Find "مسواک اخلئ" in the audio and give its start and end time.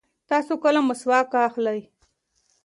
0.87-1.79